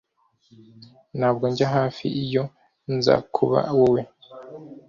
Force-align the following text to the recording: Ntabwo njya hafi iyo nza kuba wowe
Ntabwo 1.17 1.45
njya 1.51 1.67
hafi 1.75 2.05
iyo 2.23 2.43
nza 2.95 3.15
kuba 3.35 3.59
wowe 3.77 4.01